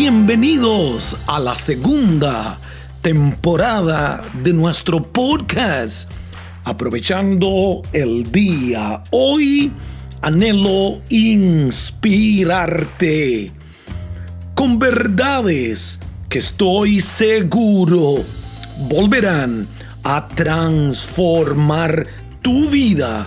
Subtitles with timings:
[0.00, 2.60] Bienvenidos a la segunda
[3.02, 6.08] temporada de nuestro podcast.
[6.62, 9.72] Aprovechando el día, hoy
[10.22, 11.90] anhelo inspirarte
[14.54, 18.24] con verdades que estoy seguro
[18.88, 19.66] volverán
[20.04, 22.06] a transformar
[22.40, 23.26] tu vida,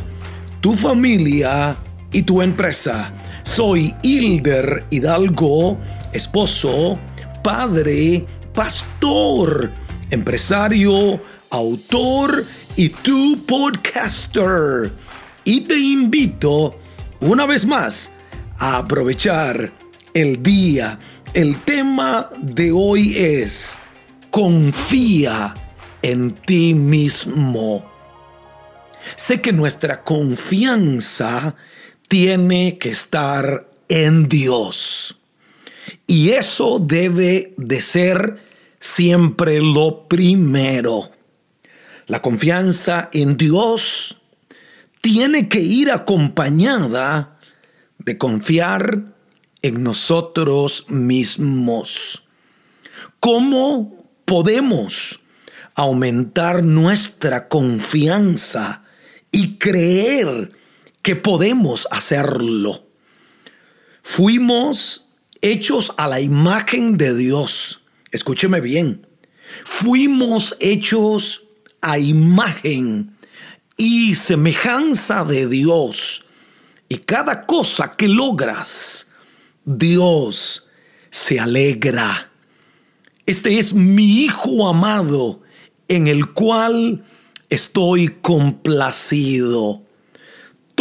[0.61, 1.75] tu familia
[2.13, 3.11] y tu empresa.
[3.43, 5.77] Soy Hilder Hidalgo,
[6.13, 6.97] esposo,
[7.43, 9.71] padre, pastor,
[10.09, 11.19] empresario,
[11.49, 12.45] autor
[12.75, 14.91] y tu podcaster.
[15.43, 16.75] Y te invito
[17.19, 18.11] una vez más
[18.57, 19.71] a aprovechar
[20.13, 20.99] el día.
[21.33, 23.77] El tema de hoy es
[24.29, 25.53] confía
[26.01, 27.83] en ti mismo.
[29.15, 31.55] Sé que nuestra confianza
[32.11, 35.17] tiene que estar en Dios.
[36.05, 38.43] Y eso debe de ser
[38.81, 41.09] siempre lo primero.
[42.07, 44.17] La confianza en Dios
[44.99, 47.39] tiene que ir acompañada
[47.97, 49.03] de confiar
[49.61, 52.23] en nosotros mismos.
[53.21, 55.21] ¿Cómo podemos
[55.75, 58.81] aumentar nuestra confianza
[59.31, 60.59] y creer
[61.01, 62.87] que podemos hacerlo.
[64.03, 65.07] Fuimos
[65.41, 67.81] hechos a la imagen de Dios.
[68.11, 69.07] Escúcheme bien.
[69.63, 71.43] Fuimos hechos
[71.81, 73.15] a imagen
[73.77, 76.25] y semejanza de Dios.
[76.87, 79.07] Y cada cosa que logras,
[79.65, 80.67] Dios
[81.09, 82.31] se alegra.
[83.25, 85.41] Este es mi Hijo amado
[85.87, 87.05] en el cual
[87.49, 89.83] estoy complacido.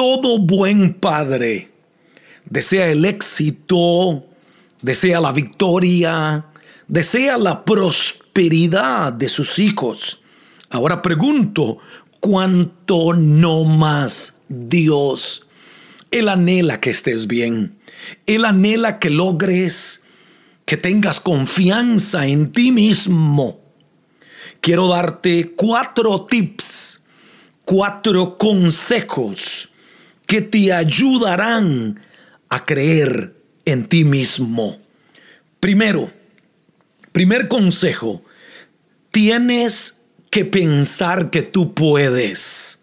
[0.01, 1.69] Todo buen padre
[2.47, 4.24] desea el éxito,
[4.80, 6.47] desea la victoria,
[6.89, 10.23] desea la prosperidad de sus hijos.
[10.70, 11.80] Ahora pregunto,
[12.19, 15.47] ¿cuánto no más Dios?
[16.11, 17.77] Él anhela que estés bien.
[18.24, 20.03] Él anhela que logres
[20.64, 23.61] que tengas confianza en ti mismo.
[24.63, 27.03] Quiero darte cuatro tips,
[27.67, 29.70] cuatro consejos
[30.30, 31.98] que te ayudarán
[32.48, 34.79] a creer en ti mismo.
[35.58, 36.13] Primero,
[37.11, 38.23] primer consejo,
[39.11, 39.98] tienes
[40.30, 42.80] que pensar que tú puedes.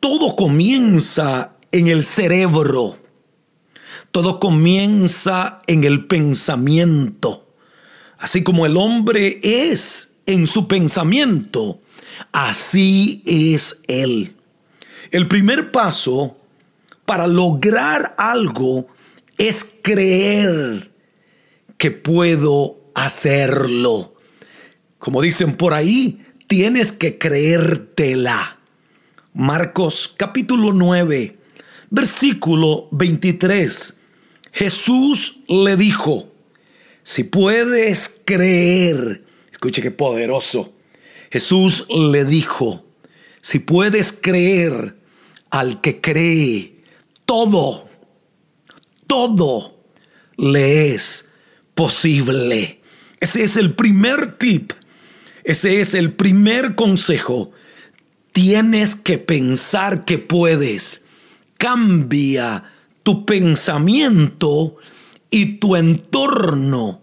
[0.00, 2.98] Todo comienza en el cerebro.
[4.10, 7.54] Todo comienza en el pensamiento.
[8.18, 11.80] Así como el hombre es en su pensamiento,
[12.32, 14.34] así es él.
[15.12, 16.36] El primer paso
[17.10, 18.86] para lograr algo
[19.36, 20.92] es creer
[21.76, 24.14] que puedo hacerlo.
[25.00, 28.60] Como dicen por ahí, tienes que creértela.
[29.34, 31.36] Marcos capítulo 9,
[31.90, 33.96] versículo 23.
[34.52, 36.32] Jesús le dijo,
[37.02, 40.74] si puedes creer, escuche qué poderoso,
[41.32, 42.84] Jesús le dijo,
[43.42, 44.94] si puedes creer
[45.50, 46.79] al que cree,
[47.30, 47.88] todo,
[49.06, 49.84] todo
[50.36, 51.28] le es
[51.76, 52.80] posible.
[53.20, 54.72] Ese es el primer tip,
[55.44, 57.52] ese es el primer consejo.
[58.32, 61.04] Tienes que pensar que puedes.
[61.56, 62.64] Cambia
[63.04, 64.78] tu pensamiento
[65.30, 67.02] y tu entorno,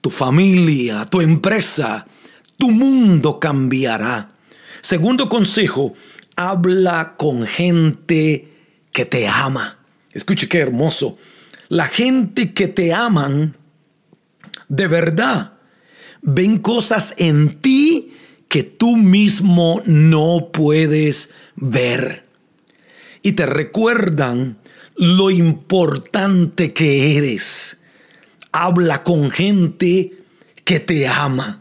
[0.00, 2.06] tu familia, tu empresa,
[2.56, 4.30] tu mundo cambiará.
[4.80, 5.94] Segundo consejo,
[6.36, 8.52] habla con gente
[8.96, 9.76] que te ama.
[10.14, 11.18] Escuche qué hermoso.
[11.68, 13.54] La gente que te aman,
[14.70, 15.52] de verdad,
[16.22, 18.14] ven cosas en ti
[18.48, 22.24] que tú mismo no puedes ver.
[23.20, 24.56] Y te recuerdan
[24.96, 27.76] lo importante que eres.
[28.50, 30.14] Habla con gente
[30.64, 31.60] que te ama.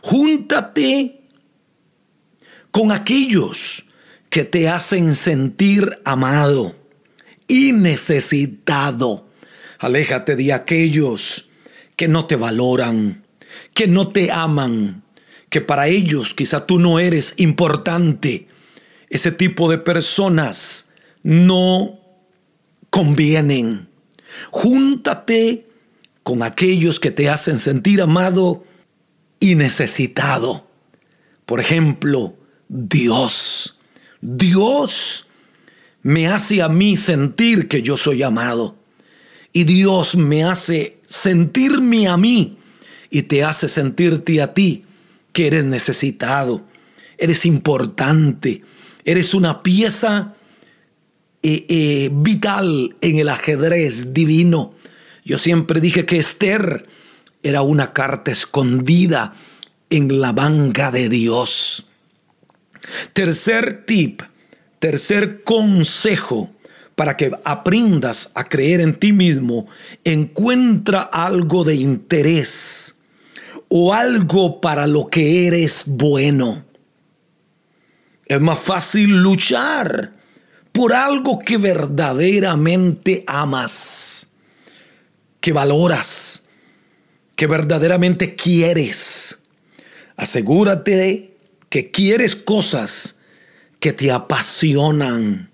[0.00, 1.22] Júntate
[2.70, 3.84] con aquellos
[4.34, 6.74] que te hacen sentir amado
[7.46, 9.28] y necesitado.
[9.78, 11.48] Aléjate de aquellos
[11.94, 13.24] que no te valoran,
[13.74, 15.04] que no te aman,
[15.50, 18.48] que para ellos quizá tú no eres importante.
[19.08, 20.88] Ese tipo de personas
[21.22, 22.00] no
[22.90, 23.86] convienen.
[24.50, 25.68] Júntate
[26.24, 28.64] con aquellos que te hacen sentir amado
[29.38, 30.66] y necesitado.
[31.46, 32.34] Por ejemplo,
[32.66, 33.73] Dios.
[34.26, 35.26] Dios
[36.02, 38.74] me hace a mí sentir que yo soy amado.
[39.52, 42.56] Y Dios me hace sentirme a mí
[43.10, 44.84] y te hace sentirte a ti
[45.34, 46.64] que eres necesitado,
[47.18, 48.62] eres importante,
[49.04, 50.34] eres una pieza
[51.42, 54.72] eh, eh, vital en el ajedrez divino.
[55.22, 56.88] Yo siempre dije que Esther
[57.42, 59.34] era una carta escondida
[59.90, 61.86] en la banca de Dios.
[63.12, 64.22] Tercer tip,
[64.78, 66.50] tercer consejo
[66.94, 69.66] para que aprendas a creer en ti mismo,
[70.04, 72.94] encuentra algo de interés
[73.68, 76.64] o algo para lo que eres bueno.
[78.26, 80.12] Es más fácil luchar
[80.72, 84.26] por algo que verdaderamente amas,
[85.40, 86.44] que valoras,
[87.36, 89.38] que verdaderamente quieres.
[90.16, 91.33] Asegúrate
[91.74, 93.16] que quieres cosas
[93.80, 95.50] que te apasionan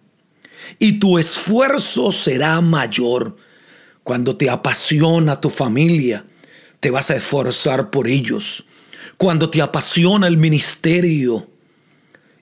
[0.79, 3.39] y tu esfuerzo será mayor.
[4.05, 6.27] Cuando te apasiona tu familia,
[6.79, 8.67] te vas a esforzar por ellos.
[9.17, 11.49] Cuando te apasiona el ministerio,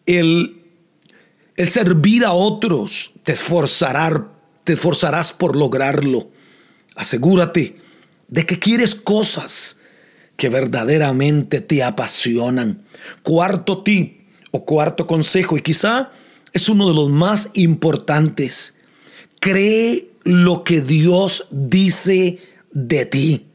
[0.06, 0.60] el,
[1.54, 4.28] el servir a otros, te, esforzará,
[4.64, 6.32] te esforzarás por lograrlo.
[6.96, 7.76] Asegúrate
[8.26, 9.77] de que quieres cosas
[10.38, 12.84] que verdaderamente te apasionan.
[13.22, 14.20] Cuarto tip
[14.52, 16.12] o cuarto consejo, y quizá
[16.52, 18.76] es uno de los más importantes.
[19.40, 22.38] Cree lo que Dios dice
[22.70, 23.46] de ti.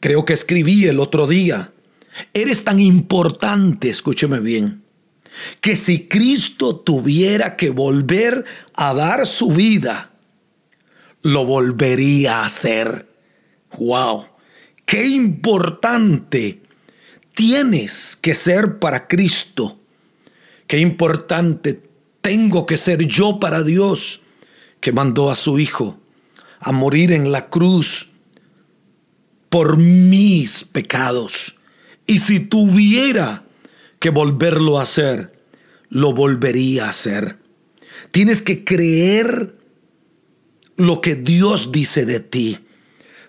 [0.00, 1.70] Creo que escribí el otro día.
[2.32, 4.82] Eres tan importante, escúcheme bien,
[5.60, 10.12] que si Cristo tuviera que volver a dar su vida,
[11.20, 13.06] lo volvería a hacer.
[13.78, 14.37] ¡Wow!
[14.88, 16.62] ¡Qué importante
[17.34, 19.78] tienes que ser para Cristo!
[20.66, 21.82] Qué importante
[22.22, 24.22] tengo que ser yo para Dios,
[24.80, 26.00] que mandó a su Hijo
[26.58, 28.08] a morir en la cruz
[29.50, 31.54] por mis pecados.
[32.06, 33.44] Y si tuviera
[34.00, 35.38] que volverlo a hacer,
[35.90, 37.36] lo volvería a hacer.
[38.10, 39.54] Tienes que creer
[40.76, 42.60] lo que Dios dice de ti.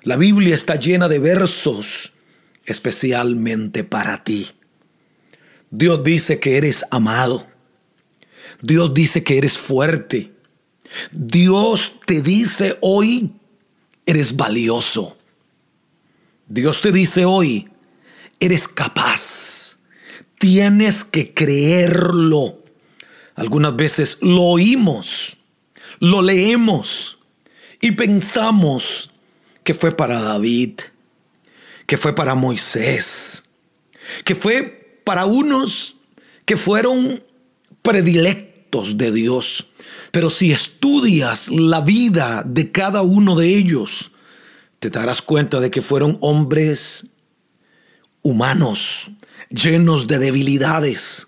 [0.04, 2.14] La Biblia está llena de versos
[2.66, 4.50] especialmente para ti.
[5.72, 7.48] Dios dice que eres amado.
[8.62, 10.32] Dios dice que eres fuerte.
[11.12, 13.34] Dios te dice hoy,
[14.06, 15.18] eres valioso.
[16.48, 17.70] Dios te dice hoy,
[18.40, 19.78] eres capaz.
[20.40, 22.64] Tienes que creerlo.
[23.36, 25.38] Algunas veces lo oímos,
[26.00, 27.20] lo leemos
[27.82, 29.12] y pensamos
[29.70, 30.80] que fue para David,
[31.86, 33.44] que fue para Moisés,
[34.26, 35.96] que fue para unos
[36.46, 37.22] que fueron
[37.84, 39.68] predilectos de Dios.
[40.10, 44.10] Pero si estudias la vida de cada uno de ellos,
[44.80, 47.06] te darás cuenta de que fueron hombres
[48.24, 49.12] humanos,
[49.52, 51.28] llenos de debilidades,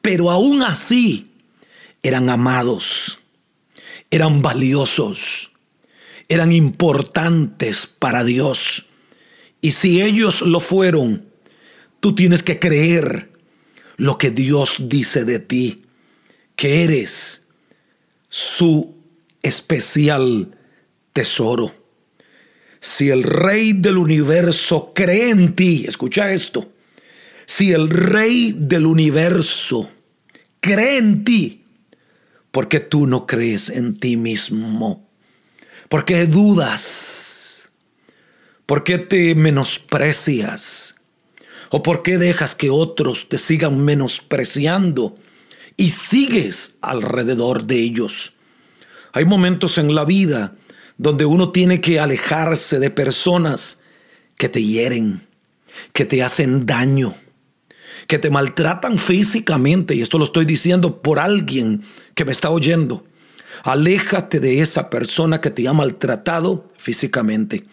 [0.00, 1.30] pero aún así
[2.02, 3.18] eran amados,
[4.10, 5.51] eran valiosos,
[6.32, 8.86] eran importantes para Dios.
[9.60, 11.32] Y si ellos lo fueron,
[12.02, 13.30] Tú tienes que creer
[13.96, 15.84] lo que Dios dice de ti,
[16.56, 17.46] que eres
[18.28, 18.96] su
[19.40, 20.58] especial
[21.12, 21.72] tesoro.
[22.80, 26.72] Si el rey del universo cree en ti, escucha esto,
[27.46, 29.88] si el rey del universo
[30.58, 31.66] cree en ti,
[32.50, 35.08] porque tú no crees en ti mismo?
[35.92, 37.68] Porque dudas?
[38.64, 40.96] ¿Por qué te menosprecias?
[41.68, 45.18] ¿O por qué dejas que otros te sigan menospreciando
[45.76, 48.32] y sigues alrededor de ellos?
[49.12, 50.54] Hay momentos en la vida
[50.96, 53.78] donde uno tiene que alejarse de personas
[54.38, 55.26] que te hieren,
[55.92, 57.14] que te hacen daño,
[58.08, 61.82] que te maltratan físicamente, y esto lo estoy diciendo por alguien
[62.14, 63.04] que me está oyendo.
[63.62, 67.64] Aléjate de esa persona que te ha maltratado físicamente.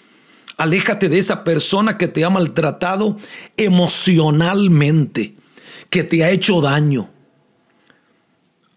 [0.57, 3.17] Aléjate de esa persona que te ha maltratado
[3.55, 5.36] emocionalmente,
[5.89, 7.09] que te ha hecho daño.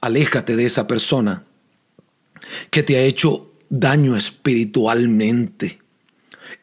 [0.01, 1.45] Aléjate de esa persona
[2.71, 5.81] que te ha hecho daño espiritualmente.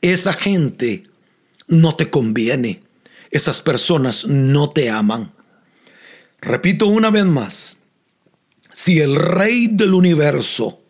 [0.02, 1.04] Esa gente
[1.68, 2.82] no te conviene.
[3.32, 5.32] Esas personas no te aman.
[6.42, 7.78] Repito una vez más,
[8.82, 10.82] si el rey del universo,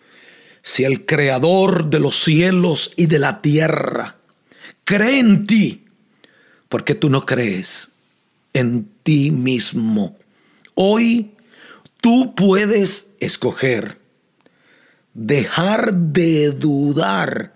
[0.61, 4.17] si el creador de los cielos y de la tierra,
[4.83, 5.85] cree en ti,
[6.69, 7.89] porque tú no crees
[8.53, 10.19] en ti mismo.
[10.75, 11.31] Hoy
[11.99, 13.97] tú puedes escoger
[15.15, 17.55] dejar de dudar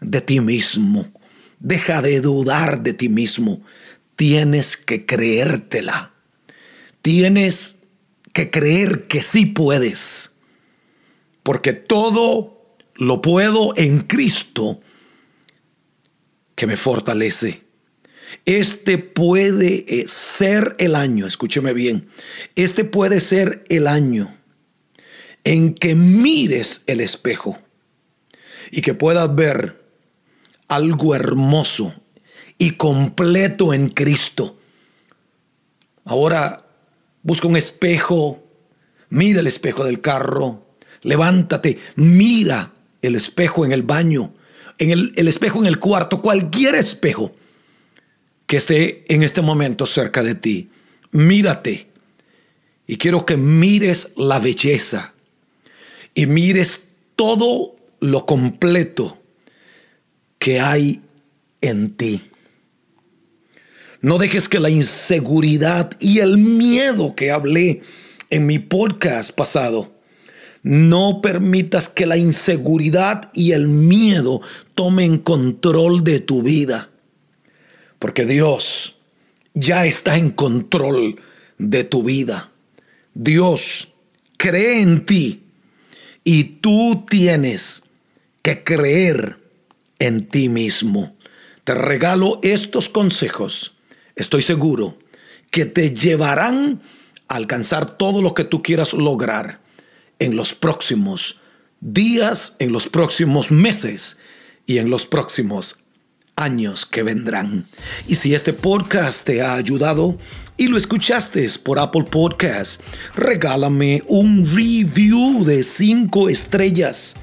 [0.00, 1.08] de ti mismo.
[1.58, 3.60] Deja de dudar de ti mismo.
[4.14, 6.12] Tienes que creértela.
[7.02, 7.77] Tienes
[8.38, 10.30] que creer que sí puedes.
[11.42, 14.80] Porque todo lo puedo en Cristo
[16.54, 17.64] que me fortalece.
[18.44, 22.10] Este puede eh, ser el año, escúcheme bien,
[22.54, 24.36] este puede ser el año
[25.42, 27.58] en que mires el espejo
[28.70, 29.84] y que puedas ver
[30.68, 31.92] algo hermoso
[32.56, 34.60] y completo en Cristo.
[36.04, 36.67] Ahora
[37.28, 38.42] busca un espejo,
[39.10, 40.64] mira el espejo del carro,
[41.02, 44.32] levántate, mira el espejo en el baño,
[44.78, 47.34] en el, el espejo en el cuarto, cualquier espejo
[48.46, 50.70] que esté en este momento cerca de ti.
[51.10, 51.88] Mírate.
[52.86, 55.12] Y quiero que mires la belleza.
[56.14, 59.18] Y mires todo lo completo
[60.38, 61.02] que hay
[61.60, 62.27] en ti.
[64.00, 67.82] No dejes que la inseguridad y el miedo que hablé
[68.30, 69.92] en mi podcast pasado,
[70.62, 74.40] no permitas que la inseguridad y el miedo
[74.76, 76.90] tomen control de tu vida.
[77.98, 78.94] Porque Dios
[79.54, 81.16] ya está en control
[81.58, 82.52] de tu vida.
[83.14, 83.88] Dios
[84.36, 85.42] cree en ti
[86.22, 87.82] y tú tienes
[88.42, 89.38] que creer
[89.98, 91.16] en ti mismo.
[91.64, 93.74] Te regalo estos consejos.
[94.18, 94.98] Estoy seguro
[95.52, 96.82] que te llevarán
[97.28, 99.60] a alcanzar todo lo que tú quieras lograr
[100.18, 101.40] en los próximos
[101.80, 104.18] días, en los próximos meses
[104.66, 105.84] y en los próximos
[106.34, 107.66] años que vendrán.
[108.08, 110.18] Y si este podcast te ha ayudado
[110.56, 112.80] y lo escuchaste por Apple Podcast,
[113.14, 117.14] regálame un review de cinco estrellas.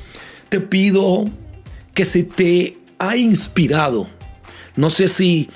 [0.48, 1.26] Te pido
[1.94, 4.08] que se te ha inspirado.
[4.78, 5.50] No sé si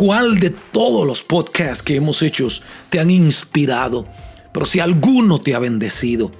[0.00, 2.48] cuál de todos los podcasts que hemos hecho
[2.88, 4.06] te han inspirado,
[4.50, 6.32] pero si alguno te ha bendecido,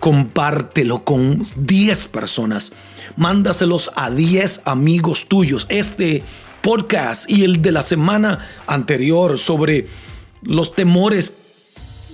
[0.00, 2.72] compártelo con 10 personas
[3.16, 5.66] mándaselos a 10 amigos tuyos.
[5.68, 6.22] Este
[6.62, 9.86] podcast y el de la semana anterior sobre
[10.40, 11.36] los temores,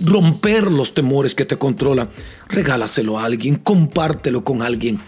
[0.01, 2.09] romper los temores que te controlan,
[2.49, 4.99] regálaselo a alguien, compártelo con alguien.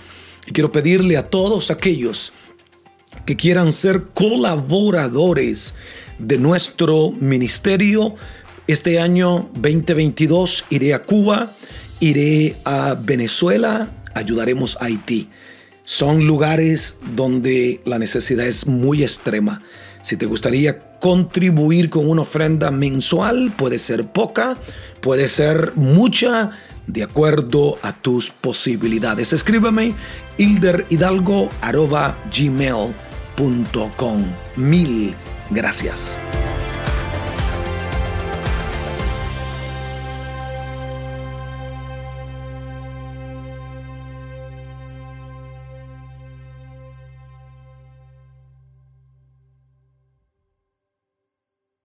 [0.48, 2.32] Y quiero pedirle a todos aquellos
[3.26, 5.74] que quieran ser colaboradores
[6.20, 8.16] de nuestro ministerio.
[8.68, 11.54] Este año 2022 iré a Cuba,
[12.00, 15.28] iré a Venezuela, ayudaremos a Haití.
[15.86, 19.62] Son lugares donde la necesidad es muy extrema.
[20.02, 24.56] Si te gustaría contribuir con una ofrenda mensual, puede ser poca,
[25.02, 26.52] puede ser mucha,
[26.88, 29.34] de acuerdo a tus posibilidades.
[29.34, 29.94] Escríbeme
[30.38, 33.13] hilderhidalgo.gmail.com.
[34.56, 35.16] Mil
[35.50, 36.20] gracias.